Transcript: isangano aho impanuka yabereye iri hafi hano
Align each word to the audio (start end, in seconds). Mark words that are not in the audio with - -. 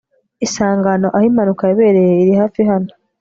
isangano 0.45 1.07
aho 1.15 1.25
impanuka 1.29 1.63
yabereye 1.69 2.13
iri 2.23 2.33
hafi 2.41 2.61
hano 2.69 2.89